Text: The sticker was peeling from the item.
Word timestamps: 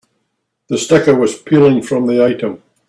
The 0.65 0.79
sticker 0.79 1.13
was 1.13 1.39
peeling 1.39 1.83
from 1.83 2.07
the 2.07 2.25
item. 2.25 2.63